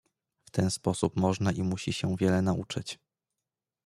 [0.45, 2.99] "W ten sposób można i musi się wiele nauczyć."